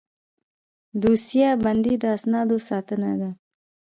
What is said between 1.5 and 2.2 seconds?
بندي د